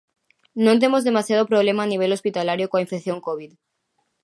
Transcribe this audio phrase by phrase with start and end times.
[0.65, 3.51] Non temos demasiado problema a nivel hospitalario coa infección covid.